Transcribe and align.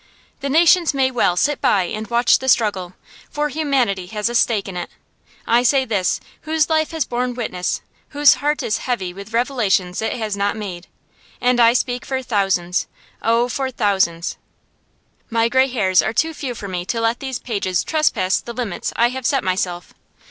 The 0.39 0.49
nations 0.49 0.95
may 0.95 1.11
well 1.11 1.37
sit 1.37 1.61
by 1.61 1.83
and 1.83 2.07
watch 2.07 2.39
the 2.39 2.49
struggle, 2.49 2.95
for 3.29 3.49
humanity 3.49 4.07
has 4.07 4.29
a 4.29 4.33
stake 4.33 4.67
in 4.67 4.75
it. 4.75 4.89
I 5.45 5.61
say 5.61 5.85
this, 5.85 6.19
whose 6.41 6.71
life 6.71 6.89
has 6.89 7.05
borne 7.05 7.35
witness, 7.35 7.81
whose 8.09 8.33
heart 8.41 8.63
is 8.63 8.79
heavy 8.79 9.13
with 9.13 9.31
revelations 9.31 10.01
it 10.01 10.13
has 10.13 10.35
not 10.35 10.57
made. 10.57 10.87
And 11.39 11.59
I 11.59 11.73
speak 11.73 12.03
for 12.03 12.23
thousands; 12.23 12.87
oh, 13.21 13.47
for 13.47 13.69
thousands! 13.69 14.37
My 15.29 15.47
gray 15.47 15.67
hairs 15.67 16.01
are 16.01 16.13
too 16.13 16.33
few 16.33 16.55
for 16.55 16.67
me 16.67 16.83
to 16.85 16.99
let 16.99 17.19
these 17.19 17.37
pages 17.37 17.83
trespass 17.83 18.41
the 18.41 18.53
limit 18.53 18.91
I 18.95 19.09
have 19.09 19.27
set 19.27 19.43
myself. 19.43 19.93